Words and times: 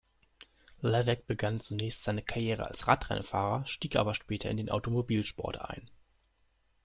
Levegh 0.81 1.27
begann 1.27 1.59
zunächst 1.61 2.03
seine 2.03 2.23
Karriere 2.23 2.65
als 2.67 2.87
Radrennfahrer, 2.87 3.67
stieg 3.67 3.97
aber 3.97 4.15
später 4.15 4.49
in 4.49 4.57
den 4.57 4.71
Automobilsport 4.71 5.61
ein. 5.61 5.87